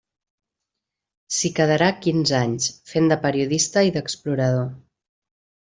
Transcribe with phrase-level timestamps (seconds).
[1.35, 4.67] S'hi quedarà quinze anys, fent de periodista i d'explorador.